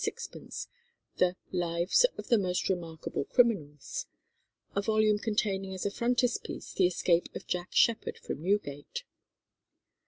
[1.17, 4.07] _the "Lives of the Most Remarkable Criminals,"
[4.75, 9.03] a volume containing as a frontispiece the escape of Jack Sheppard from Newgate.